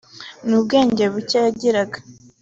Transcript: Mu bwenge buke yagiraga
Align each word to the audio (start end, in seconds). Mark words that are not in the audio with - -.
Mu 0.49 0.57
bwenge 0.63 1.03
buke 1.13 1.37
yagiraga 1.45 1.97